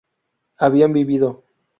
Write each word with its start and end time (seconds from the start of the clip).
habían 0.57 0.93
vivido 0.93 1.43